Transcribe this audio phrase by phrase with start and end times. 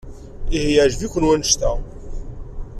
[0.57, 1.71] Ihi yeɛjeb-ikent wanect-a?